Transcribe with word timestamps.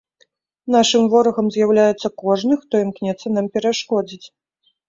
Нашым 0.75 1.03
ворагам 1.15 1.51
з'яўляецца 1.57 2.07
кожны, 2.23 2.53
хто 2.63 2.75
імкнецца 2.87 3.27
нам 3.37 3.45
перашкодзіць. 3.59 4.27